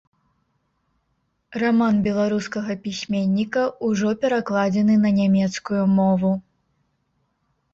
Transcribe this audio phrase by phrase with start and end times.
[1.63, 6.33] Раман беларускага пісьменніка ўжо перакладзены на нямецкую мову.